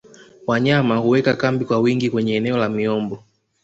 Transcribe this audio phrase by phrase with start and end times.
[0.47, 3.23] wanyama huweka kambi kwa wingi kwenye eneo la miombo